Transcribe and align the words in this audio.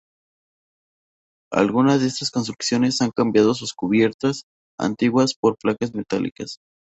Algunas 1.53 2.01
de 2.01 2.07
estas 2.07 2.31
construcciones 2.31 3.03
han 3.03 3.11
cambiado 3.11 3.53
sus 3.53 3.71
cubiertas 3.75 4.45
antiguas 4.79 5.35
por 5.39 5.59
placas 5.59 5.93
metálicas. 5.93 6.57